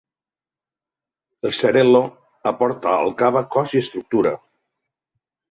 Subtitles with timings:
[1.47, 2.01] El xarel·lo
[2.53, 4.35] aporta al cava cos i estructura.